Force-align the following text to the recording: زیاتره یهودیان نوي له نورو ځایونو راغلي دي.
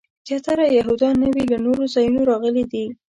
زیاتره 0.27 0.65
یهودیان 0.77 1.15
نوي 1.23 1.43
له 1.51 1.57
نورو 1.65 1.83
ځایونو 1.93 2.21
راغلي 2.29 2.63
دي. 2.71 2.85